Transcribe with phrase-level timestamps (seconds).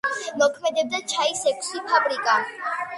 [0.43, 2.45] მოქმედებდა ჩაის ექვსი ფაბრიკა.